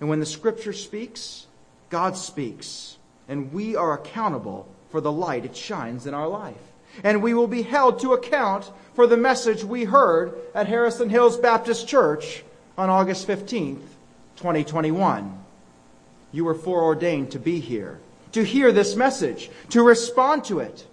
[0.00, 1.46] And when the scripture speaks,
[1.88, 2.98] God speaks.
[3.28, 6.54] And we are accountable for the light it shines in our life.
[7.02, 11.36] And we will be held to account for the message we heard at Harrison Hills
[11.36, 12.44] Baptist Church
[12.78, 13.82] on August 15th,
[14.36, 15.38] 2021.
[16.32, 18.00] You were foreordained to be here,
[18.32, 20.86] to hear this message, to respond to it.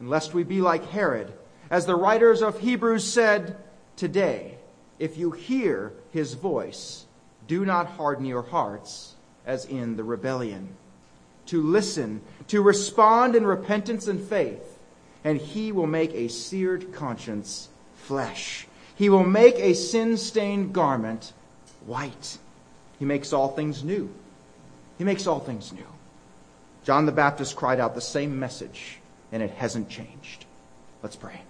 [0.00, 1.32] And lest we be like Herod,
[1.70, 3.56] as the writers of Hebrews said
[3.96, 4.56] today,
[4.98, 7.06] if you hear his voice,
[7.46, 9.14] do not harden your hearts
[9.46, 10.76] as in the rebellion
[11.50, 14.78] to listen, to respond in repentance and faith,
[15.24, 18.68] and he will make a seared conscience flesh.
[18.94, 21.32] He will make a sin stained garment
[21.86, 22.38] white.
[23.00, 24.08] He makes all things new.
[24.96, 25.86] He makes all things new.
[26.84, 28.98] John the Baptist cried out the same message,
[29.32, 30.44] and it hasn't changed.
[31.02, 31.40] Let's pray.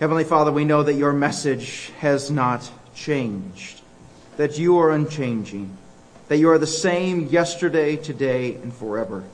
[0.00, 3.80] Heavenly Father, we know that your message has not changed,
[4.36, 5.76] that you are unchanging,
[6.28, 9.24] that you are the same yesterday, today, and forever.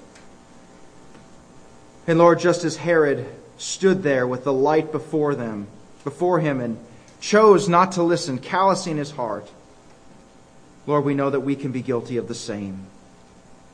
[2.06, 3.26] And Lord, just as Herod
[3.58, 5.66] stood there with the light before them,
[6.02, 6.78] before him, and
[7.20, 9.50] chose not to listen, callousing his heart,
[10.86, 12.86] Lord, we know that we can be guilty of the same.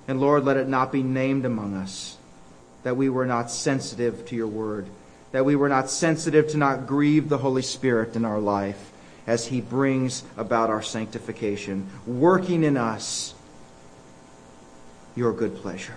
[0.08, 2.16] And Lord, let it not be named among us
[2.82, 4.88] that we were not sensitive to your word
[5.32, 8.90] that we were not sensitive to not grieve the Holy Spirit in our life.
[9.26, 13.34] as he brings about our sanctification, working in us
[15.14, 15.94] your good pleasure.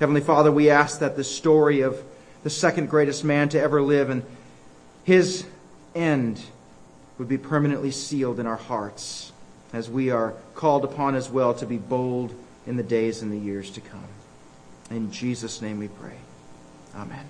[0.00, 2.02] Heavenly Father, we ask that the story of
[2.42, 4.22] the second greatest man to ever live and
[5.04, 5.46] his
[5.94, 6.42] end
[7.16, 9.32] would be permanently sealed in our hearts
[9.72, 12.34] as we are called upon as well to be bold
[12.66, 14.08] in the days and the years to come.
[14.90, 16.16] In Jesus' name we pray.
[16.94, 17.24] Amen.